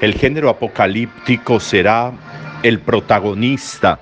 El 0.00 0.14
género 0.14 0.48
apocalíptico 0.48 1.58
será 1.58 2.12
el 2.62 2.78
protagonista 2.78 3.98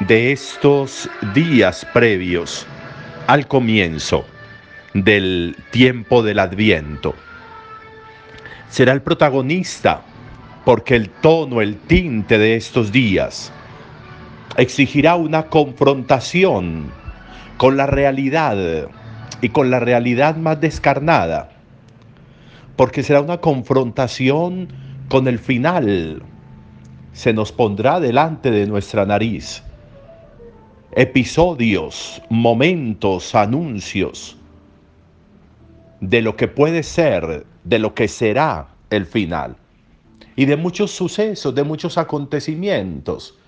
de 0.00 0.32
estos 0.32 1.08
días 1.32 1.86
previos 1.92 2.66
al 3.28 3.46
comienzo 3.46 4.24
del 4.92 5.56
tiempo 5.70 6.24
del 6.24 6.40
adviento. 6.40 7.14
Será 8.68 8.92
el 8.92 9.02
protagonista 9.02 10.02
porque 10.64 10.96
el 10.96 11.08
tono, 11.08 11.60
el 11.60 11.76
tinte 11.76 12.36
de 12.36 12.56
estos 12.56 12.90
días 12.90 13.52
exigirá 14.56 15.14
una 15.14 15.44
confrontación 15.44 16.90
con 17.58 17.76
la 17.76 17.86
realidad 17.86 18.88
y 19.40 19.50
con 19.50 19.70
la 19.70 19.78
realidad 19.78 20.34
más 20.36 20.60
descarnada, 20.60 21.50
porque 22.76 23.02
será 23.02 23.20
una 23.20 23.38
confrontación 23.40 24.68
con 25.08 25.28
el 25.28 25.38
final. 25.38 26.22
Se 27.12 27.32
nos 27.32 27.52
pondrá 27.52 28.00
delante 28.00 28.50
de 28.50 28.66
nuestra 28.66 29.06
nariz. 29.06 29.62
Episodios, 30.92 32.22
momentos, 32.30 33.34
anuncios 33.34 34.36
de 36.00 36.22
lo 36.22 36.36
que 36.36 36.48
puede 36.48 36.82
ser, 36.82 37.46
de 37.64 37.78
lo 37.78 37.94
que 37.94 38.08
será 38.08 38.68
el 38.90 39.06
final, 39.06 39.56
y 40.36 40.44
de 40.44 40.56
muchos 40.56 40.90
sucesos, 40.90 41.54
de 41.54 41.64
muchos 41.64 41.98
acontecimientos 41.98 43.38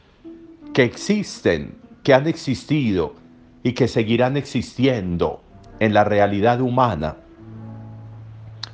que 0.73 0.85
existen, 0.85 1.77
que 2.03 2.15
han 2.15 2.27
existido 2.27 3.15
y 3.63 3.73
que 3.73 3.89
seguirán 3.89 4.37
existiendo 4.37 5.43
en 5.81 5.93
la 5.93 6.05
realidad 6.05 6.61
humana, 6.61 7.17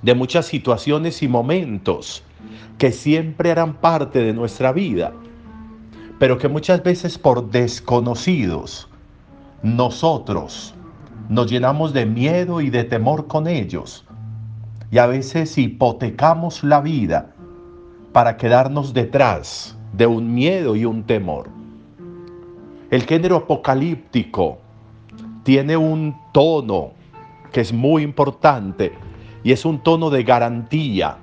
de 0.03 0.15
muchas 0.15 0.47
situaciones 0.47 1.23
y 1.23 1.29
momentos 1.29 2.23
que 2.79 2.91
siempre 2.91 3.53
harán 3.53 3.75
parte 3.75 4.19
de 4.19 4.33
nuestra 4.33 4.73
vida, 4.73 5.13
pero 6.19 6.39
que 6.39 6.49
muchas 6.49 6.83
veces 6.83 7.19
por 7.19 7.51
desconocidos, 7.51 8.89
nosotros 9.63 10.75
nos 11.29 11.51
llenamos 11.51 11.93
de 11.93 12.05
miedo 12.05 12.61
y 12.61 12.71
de 12.71 12.85
temor 12.85 13.29
con 13.29 13.47
ellos, 13.47 14.05
y 14.91 14.99
a 14.99 15.07
veces 15.07 15.57
hipotecamos 15.57 16.65
la 16.65 16.81
vida 16.81 17.33
para 18.13 18.37
quedarnos 18.37 18.93
detrás 18.93 19.77
de 19.93 20.07
un 20.07 20.35
miedo 20.35 20.77
y 20.77 20.85
un 20.85 21.05
temor. 21.05 21.49
El 22.91 23.05
género 23.05 23.37
apocalíptico 23.37 24.59
tiene 25.45 25.77
un 25.77 26.15
tono 26.33 26.91
que 27.53 27.61
es 27.61 27.73
muy 27.73 28.03
importante 28.03 28.93
y 29.45 29.53
es 29.53 29.65
un 29.65 29.83
tono 29.83 30.11
de 30.11 30.23
garantía, 30.23 31.17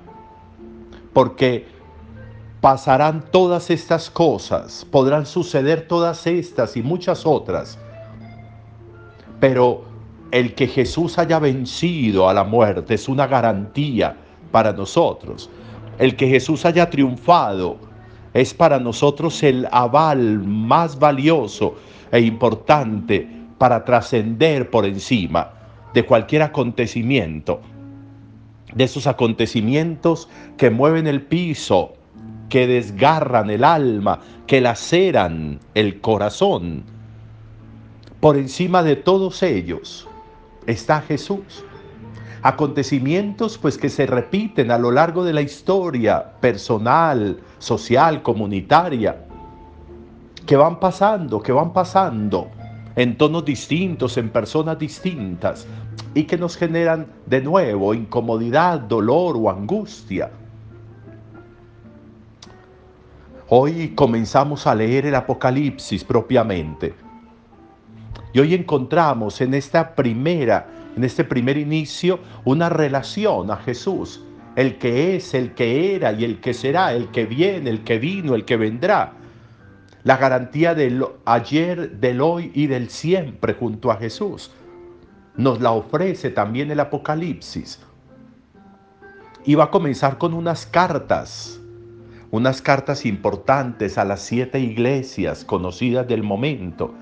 porque 1.12 1.66
pasarán 2.60 3.24
todas 3.30 3.70
estas 3.70 4.10
cosas, 4.10 4.86
podrán 4.90 5.26
suceder 5.26 5.88
todas 5.88 6.26
estas 6.26 6.76
y 6.76 6.82
muchas 6.82 7.24
otras, 7.24 7.78
pero 9.40 9.84
el 10.30 10.54
que 10.54 10.66
Jesús 10.66 11.18
haya 11.18 11.38
vencido 11.38 12.28
a 12.28 12.34
la 12.34 12.44
muerte 12.44 12.94
es 12.94 13.08
una 13.08 13.26
garantía 13.26 14.16
para 14.52 14.72
nosotros. 14.72 15.50
El 15.98 16.16
que 16.16 16.28
Jesús 16.28 16.64
haya 16.64 16.88
triunfado 16.88 17.78
es 18.32 18.54
para 18.54 18.78
nosotros 18.78 19.42
el 19.42 19.66
aval 19.72 20.40
más 20.40 20.98
valioso 20.98 21.74
e 22.12 22.20
importante 22.20 23.28
para 23.58 23.84
trascender 23.84 24.70
por 24.70 24.86
encima 24.86 25.50
de 25.92 26.04
cualquier 26.04 26.42
acontecimiento, 26.42 27.60
de 28.74 28.84
esos 28.84 29.06
acontecimientos 29.06 30.28
que 30.56 30.70
mueven 30.70 31.06
el 31.06 31.22
piso, 31.22 31.94
que 32.48 32.66
desgarran 32.66 33.50
el 33.50 33.64
alma, 33.64 34.20
que 34.46 34.60
laceran 34.60 35.60
el 35.74 36.00
corazón. 36.00 36.84
Por 38.20 38.36
encima 38.36 38.82
de 38.82 38.96
todos 38.96 39.42
ellos 39.42 40.08
está 40.66 41.00
Jesús. 41.00 41.64
Acontecimientos 42.42 43.58
pues 43.58 43.76
que 43.76 43.88
se 43.88 44.06
repiten 44.06 44.70
a 44.70 44.78
lo 44.78 44.90
largo 44.90 45.24
de 45.24 45.32
la 45.32 45.42
historia 45.42 46.32
personal, 46.40 47.38
social, 47.58 48.22
comunitaria, 48.22 49.24
que 50.46 50.56
van 50.56 50.80
pasando, 50.80 51.40
que 51.42 51.52
van 51.52 51.72
pasando 51.72 52.50
en 52.96 53.16
tonos 53.16 53.44
distintos, 53.44 54.16
en 54.16 54.30
personas 54.30 54.78
distintas, 54.78 55.66
y 56.14 56.24
que 56.24 56.36
nos 56.36 56.56
generan 56.56 57.06
de 57.26 57.40
nuevo 57.40 57.94
incomodidad, 57.94 58.80
dolor 58.80 59.36
o 59.36 59.50
angustia. 59.50 60.30
Hoy 63.48 63.94
comenzamos 63.96 64.66
a 64.66 64.74
leer 64.74 65.06
el 65.06 65.14
Apocalipsis 65.14 66.04
propiamente. 66.04 66.94
Y 68.32 68.38
hoy 68.38 68.54
encontramos 68.54 69.40
en 69.40 69.54
esta 69.54 69.94
primera, 69.94 70.68
en 70.96 71.02
este 71.02 71.24
primer 71.24 71.56
inicio, 71.56 72.20
una 72.44 72.68
relación 72.68 73.50
a 73.50 73.56
Jesús, 73.56 74.22
el 74.54 74.78
que 74.78 75.16
es, 75.16 75.34
el 75.34 75.54
que 75.54 75.96
era 75.96 76.12
y 76.12 76.24
el 76.24 76.40
que 76.40 76.54
será, 76.54 76.92
el 76.92 77.08
que 77.08 77.26
viene, 77.26 77.70
el 77.70 77.82
que 77.82 77.98
vino, 77.98 78.34
el 78.34 78.44
que 78.44 78.56
vendrá. 78.56 79.14
La 80.02 80.16
garantía 80.16 80.74
del 80.74 81.04
ayer, 81.24 81.98
del 81.98 82.20
hoy 82.20 82.50
y 82.54 82.66
del 82.66 82.90
siempre 82.90 83.54
junto 83.54 83.90
a 83.90 83.96
Jesús. 83.96 84.52
Nos 85.36 85.60
la 85.60 85.72
ofrece 85.72 86.30
también 86.30 86.70
el 86.70 86.80
Apocalipsis. 86.80 87.80
Y 89.44 89.54
va 89.54 89.64
a 89.64 89.70
comenzar 89.70 90.18
con 90.18 90.34
unas 90.34 90.66
cartas, 90.66 91.60
unas 92.30 92.60
cartas 92.62 93.06
importantes 93.06 93.98
a 93.98 94.04
las 94.04 94.20
siete 94.20 94.60
iglesias 94.60 95.44
conocidas 95.44 96.06
del 96.06 96.22
momento 96.22 96.94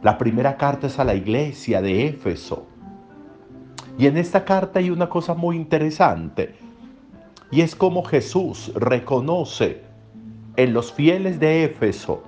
la 0.00 0.16
primera 0.16 0.56
carta 0.56 0.86
es 0.86 0.98
a 1.00 1.04
la 1.04 1.14
iglesia 1.14 1.82
de 1.82 2.06
Éfeso. 2.06 2.68
Y 3.98 4.06
en 4.06 4.16
esta 4.16 4.44
carta 4.44 4.78
hay 4.78 4.90
una 4.90 5.08
cosa 5.08 5.34
muy 5.34 5.56
interesante. 5.56 6.54
Y 7.50 7.62
es 7.62 7.74
como 7.74 8.04
Jesús 8.04 8.72
reconoce 8.76 9.82
en 10.58 10.74
los 10.74 10.92
fieles 10.92 11.40
de 11.40 11.64
Éfeso, 11.64 12.22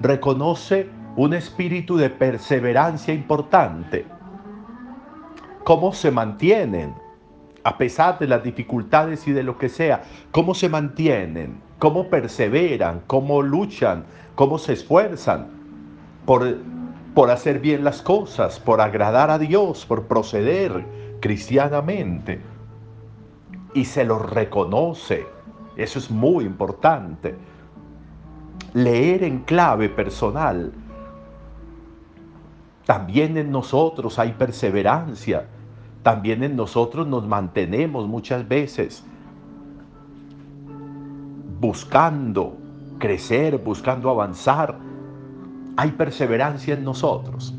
reconoce 0.00 0.90
un 1.16 1.32
espíritu 1.32 1.96
de 1.96 2.10
perseverancia 2.10 3.14
importante. 3.14 4.04
¿Cómo 5.64 5.94
se 5.94 6.10
mantienen? 6.10 6.94
A 7.64 7.78
pesar 7.78 8.18
de 8.18 8.26
las 8.26 8.44
dificultades 8.44 9.26
y 9.26 9.32
de 9.32 9.42
lo 9.42 9.56
que 9.56 9.70
sea, 9.70 10.02
¿cómo 10.30 10.54
se 10.54 10.68
mantienen? 10.68 11.62
¿Cómo 11.78 12.10
perseveran? 12.10 13.02
¿Cómo 13.06 13.40
luchan? 13.40 14.04
¿Cómo 14.34 14.58
se 14.58 14.74
esfuerzan 14.74 15.46
por 16.26 16.58
por 17.16 17.30
hacer 17.30 17.60
bien 17.60 17.82
las 17.82 18.02
cosas, 18.02 18.60
por 18.60 18.82
agradar 18.82 19.30
a 19.30 19.38
Dios, 19.38 19.86
por 19.86 20.02
proceder 20.02 20.84
cristianamente. 21.20 22.42
Y 23.72 23.86
se 23.86 24.04
lo 24.04 24.18
reconoce. 24.18 25.35
Eso 25.76 25.98
es 25.98 26.10
muy 26.10 26.44
importante. 26.44 27.36
Leer 28.72 29.22
en 29.24 29.40
clave 29.40 29.88
personal. 29.88 30.72
También 32.84 33.36
en 33.36 33.50
nosotros 33.50 34.18
hay 34.18 34.32
perseverancia. 34.32 35.46
También 36.02 36.42
en 36.42 36.56
nosotros 36.56 37.06
nos 37.06 37.26
mantenemos 37.26 38.06
muchas 38.06 38.46
veces 38.46 39.04
buscando 41.60 42.56
crecer, 42.98 43.58
buscando 43.58 44.10
avanzar 44.10 44.78
hay 45.76 45.90
perseverancia 45.92 46.74
en 46.74 46.84
nosotros. 46.84 47.54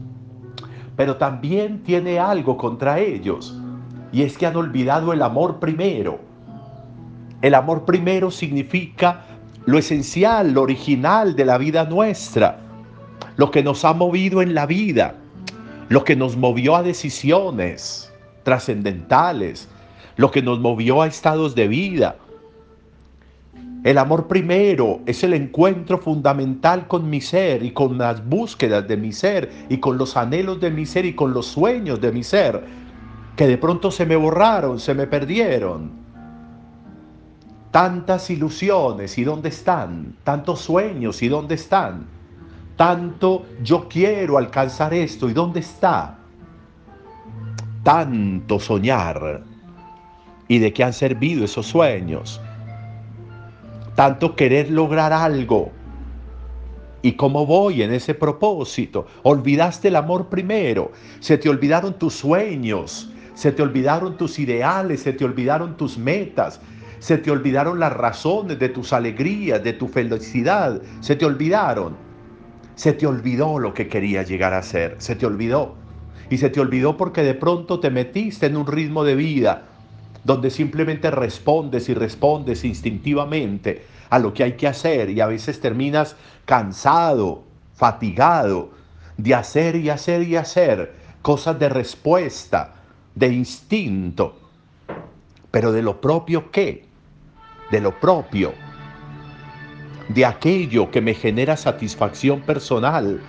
Pero 0.95 1.17
también 1.17 1.83
tiene 1.83 2.19
algo 2.19 2.57
contra 2.57 2.99
ellos, 2.99 3.59
y 4.11 4.23
es 4.23 4.37
que 4.37 4.47
han 4.47 4.55
olvidado 4.55 5.13
el 5.13 5.21
amor 5.21 5.59
primero. 5.59 6.19
El 7.41 7.53
amor 7.53 7.85
primero 7.85 8.31
significa 8.31 9.25
lo 9.65 9.77
esencial, 9.77 10.53
lo 10.53 10.61
original 10.63 11.35
de 11.35 11.45
la 11.45 11.57
vida 11.57 11.85
nuestra, 11.85 12.59
lo 13.35 13.51
que 13.51 13.63
nos 13.63 13.85
ha 13.85 13.93
movido 13.93 14.41
en 14.41 14.53
la 14.53 14.65
vida, 14.65 15.15
lo 15.89 16.03
que 16.03 16.15
nos 16.15 16.35
movió 16.35 16.75
a 16.75 16.83
decisiones 16.83 18.11
trascendentales, 18.43 19.67
lo 20.15 20.31
que 20.31 20.41
nos 20.41 20.59
movió 20.59 21.01
a 21.01 21.07
estados 21.07 21.53
de 21.53 21.67
vida, 21.67 22.15
el 23.83 23.99
amor 23.99 24.27
primero 24.27 24.99
es 25.05 25.23
el 25.23 25.33
encuentro 25.33 25.99
fundamental 25.99 26.87
con 26.87 27.09
mi 27.09 27.21
ser 27.21 27.63
y 27.63 27.71
con 27.71 27.97
las 27.97 28.27
búsquedas 28.27 28.85
de 28.87 28.97
mi 28.97 29.13
ser 29.13 29.49
y 29.69 29.77
con 29.77 29.97
los 29.97 30.17
anhelos 30.17 30.59
de 30.59 30.71
mi 30.71 30.85
ser 30.85 31.05
y 31.05 31.13
con 31.13 31.31
los 31.33 31.45
sueños 31.45 32.01
de 32.01 32.11
mi 32.11 32.23
ser, 32.23 32.65
que 33.37 33.47
de 33.47 33.57
pronto 33.57 33.89
se 33.89 34.05
me 34.05 34.15
borraron, 34.15 34.79
se 34.79 34.93
me 34.93 35.07
perdieron. 35.07 36.06
Tantas 37.77 38.31
ilusiones 38.31 39.19
y 39.19 39.23
dónde 39.23 39.49
están, 39.49 40.15
tantos 40.23 40.61
sueños 40.61 41.21
y 41.21 41.27
dónde 41.27 41.53
están, 41.53 42.07
tanto 42.75 43.45
yo 43.61 43.87
quiero 43.87 44.39
alcanzar 44.39 44.95
esto 44.95 45.29
y 45.29 45.33
dónde 45.33 45.59
está, 45.59 46.17
tanto 47.83 48.59
soñar. 48.59 49.43
Y 50.47 50.57
de 50.57 50.73
qué 50.73 50.83
han 50.85 50.93
servido 50.93 51.45
esos 51.45 51.67
sueños 51.67 52.41
tanto 53.93 54.35
querer 54.35 54.71
lograr 54.71 55.13
algo. 55.13 55.71
¿Y 57.03 57.11
cómo 57.11 57.45
voy 57.45 57.83
en 57.83 57.91
ese 57.93 58.15
propósito? 58.15 59.05
Olvidaste 59.21 59.89
el 59.89 59.97
amor 59.97 60.29
primero, 60.29 60.93
se 61.19 61.37
te 61.37 61.47
olvidaron 61.47 61.93
tus 61.93 62.15
sueños, 62.15 63.13
se 63.35 63.51
te 63.51 63.61
olvidaron 63.61 64.17
tus 64.17 64.39
ideales, 64.39 65.01
se 65.01 65.13
te 65.13 65.23
olvidaron 65.23 65.77
tus 65.77 65.95
metas, 65.95 66.59
se 66.99 67.17
te 67.17 67.31
olvidaron 67.31 67.79
las 67.79 67.93
razones 67.93 68.59
de 68.59 68.69
tus 68.69 68.93
alegrías, 68.93 69.63
de 69.63 69.73
tu 69.73 69.87
felicidad, 69.87 70.81
se 70.99 71.15
te 71.15 71.25
olvidaron. 71.25 71.95
Se 72.75 72.93
te 72.93 73.07
olvidó 73.07 73.57
lo 73.57 73.73
que 73.73 73.87
querías 73.87 74.27
llegar 74.27 74.53
a 74.53 74.61
ser, 74.61 74.95
se 74.99 75.15
te 75.15 75.25
olvidó. 75.25 75.75
Y 76.29 76.37
se 76.37 76.49
te 76.49 76.59
olvidó 76.59 76.97
porque 76.97 77.23
de 77.23 77.33
pronto 77.33 77.79
te 77.79 77.89
metiste 77.89 78.45
en 78.45 78.57
un 78.57 78.67
ritmo 78.67 79.03
de 79.03 79.15
vida 79.15 79.63
donde 80.23 80.49
simplemente 80.49 81.09
respondes 81.09 81.87
y 81.89 81.93
respondes 81.93 82.65
instintivamente 82.65 83.85
a 84.09 84.19
lo 84.19 84.33
que 84.33 84.43
hay 84.43 84.53
que 84.53 84.67
hacer 84.67 85.09
y 85.09 85.21
a 85.21 85.27
veces 85.27 85.61
terminas 85.61 86.15
cansado, 86.45 87.43
fatigado 87.73 88.71
de 89.15 89.33
hacer 89.33 89.75
y 89.77 89.89
hacer 89.89 90.23
y 90.23 90.35
hacer 90.35 90.93
cosas 91.21 91.57
de 91.59 91.69
respuesta, 91.69 92.75
de 93.15 93.27
instinto, 93.27 94.37
pero 95.49 95.71
de 95.71 95.81
lo 95.81 95.99
propio 95.99 96.51
qué, 96.51 96.86
de 97.71 97.81
lo 97.81 97.99
propio, 97.99 98.53
de 100.09 100.25
aquello 100.25 100.89
que 100.89 101.01
me 101.01 101.13
genera 101.13 101.57
satisfacción 101.57 102.41
personal, 102.41 103.19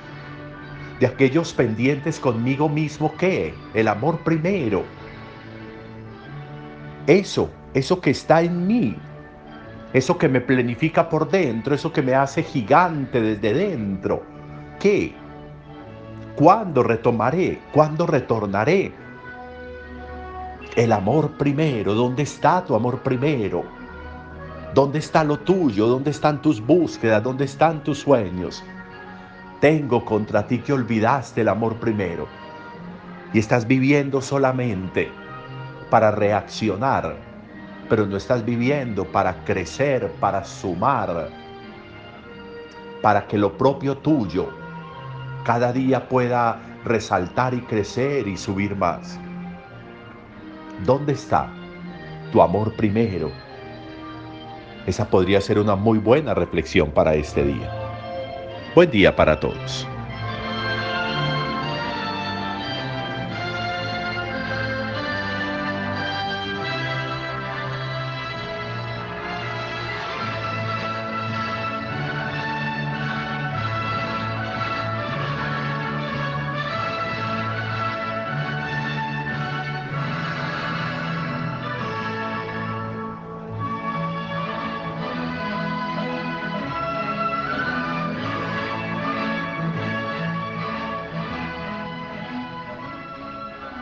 de 1.01 1.07
aquellos 1.07 1.53
pendientes 1.53 2.19
conmigo 2.21 2.69
mismo 2.69 3.15
qué, 3.17 3.55
el 3.75 3.89
amor 3.89 4.19
primero. 4.21 4.85
Eso, 7.07 7.51
eso 7.75 8.01
que 8.01 8.11
está 8.11 8.43
en 8.43 8.67
mí, 8.67 8.97
eso 9.93 10.19
que 10.19 10.29
me 10.29 10.41
planifica 10.41 11.09
por 11.09 11.31
dentro, 11.31 11.75
eso 11.75 11.93
que 11.93 12.03
me 12.03 12.15
hace 12.15 12.43
gigante 12.43 13.21
desde 13.21 13.55
dentro. 13.55 14.23
¿Qué? 14.79 15.15
¿Cuándo 16.37 16.83
retomaré? 16.83 17.61
¿Cuándo 17.73 18.07
retornaré? 18.07 18.93
El 20.77 20.93
amor 20.93 21.37
primero, 21.39 21.95
¿dónde 21.95 22.23
está 22.23 22.65
tu 22.65 22.75
amor 22.75 23.03
primero? 23.03 23.78
¿Dónde 24.75 24.99
está 24.99 25.25
lo 25.25 25.39
tuyo? 25.39 25.87
¿Dónde 25.87 26.11
están 26.11 26.43
tus 26.43 26.61
búsquedas? 26.61 27.23
¿Dónde 27.23 27.45
están 27.45 27.83
tus 27.83 27.99
sueños? 27.99 28.63
Tengo 29.61 30.05
contra 30.05 30.47
ti 30.47 30.59
que 30.59 30.73
olvidaste 30.73 31.41
el 31.41 31.49
amor 31.49 31.77
primero 31.77 32.29
y 33.33 33.39
estás 33.39 33.67
viviendo 33.67 34.21
solamente 34.21 35.11
para 35.91 36.11
reaccionar 36.11 37.29
pero 37.89 38.07
no 38.07 38.17
estás 38.17 38.45
viviendo 38.45 39.05
para 39.05 39.45
crecer, 39.45 40.13
para 40.21 40.45
sumar, 40.45 41.31
para 43.03 43.27
que 43.27 43.39
lo 43.39 43.57
propio 43.57 43.97
tuyo 43.97 44.51
cada 45.45 45.73
día 45.73 46.09
pueda 46.09 46.61
resaltar 46.85 47.55
y 47.55 47.63
crecer 47.63 48.29
y 48.29 48.37
subir 48.37 48.77
más. 48.77 49.19
¿Dónde 50.85 51.15
está 51.15 51.49
tu 52.31 52.43
amor 52.43 52.75
primero? 52.77 53.31
Esa 54.89 55.11
podría 55.11 55.39
ser 55.43 55.59
una 55.59 55.77
muy 55.77 55.99
buena 55.99 56.33
reflexión 56.33 56.91
para 56.93 57.15
este 57.15 57.45
día. 57.45 57.71
Buen 58.75 58.91
día 58.91 59.15
para 59.15 59.39
todos. 59.39 59.87